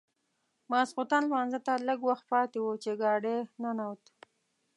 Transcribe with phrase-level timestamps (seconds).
[0.71, 4.01] ماخوستن لمانځه ته لږ وخت پاتې و چې ګاډی ننوت.